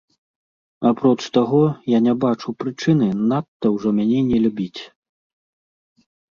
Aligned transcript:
Апроч 0.91 1.19
таго, 1.35 1.59
я 1.91 1.99
не 2.07 2.15
бачу 2.25 2.49
прычыны 2.63 3.11
надта 3.29 3.67
ўжо 3.77 3.89
мяне 4.01 4.19
не 4.33 4.37
любіць. 4.49 4.81